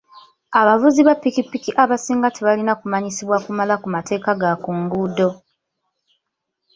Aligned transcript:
Abavuzi 0.61 1.01
ba 1.07 1.13
ppikipiki 1.17 1.71
abasinga 1.83 2.29
tebalina 2.35 2.73
kumanyisibwa 2.79 3.37
kumala 3.45 3.75
ku 3.81 3.87
mateeka 3.95 4.29
ga 4.41 4.51
ku 4.63 4.69
nguudo. 4.79 5.29